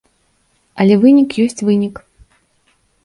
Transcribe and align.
Але 0.83 0.97
вынік 1.03 1.29
ёсць 1.43 1.61
вынік. 1.67 1.95